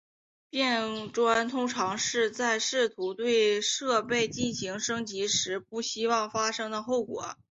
[0.49, 7.37] 变砖通常是在试图对设备进行升级时不希望发生的后果。